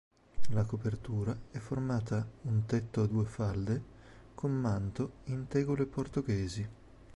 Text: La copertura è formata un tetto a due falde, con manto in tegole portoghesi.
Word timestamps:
La 0.53 0.63
copertura 0.63 1.37
è 1.51 1.59
formata 1.59 2.27
un 2.45 2.65
tetto 2.65 3.03
a 3.03 3.05
due 3.05 3.25
falde, 3.25 3.83
con 4.33 4.49
manto 4.51 5.17
in 5.25 5.45
tegole 5.47 5.85
portoghesi. 5.85 6.67